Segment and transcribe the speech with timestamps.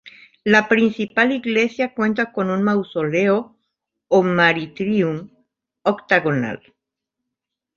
[0.43, 3.55] La principal iglesia cuenta con un mausoleo
[4.07, 5.29] o "martyrium"
[5.83, 6.59] octogonal.